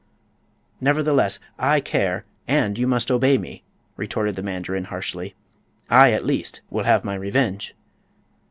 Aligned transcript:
"Nevertheless, 0.81 1.37
I 1.59 1.79
care! 1.79 2.25
and 2.47 2.75
you 2.79 2.87
must 2.87 3.11
obey 3.11 3.37
me," 3.37 3.61
retorted 3.97 4.35
the 4.35 4.41
mandarin, 4.41 4.85
harshly. 4.85 5.35
"I, 5.91 6.11
at 6.11 6.25
least, 6.25 6.61
will 6.71 6.85
have 6.85 7.05
my 7.05 7.13
revenge." 7.13 7.75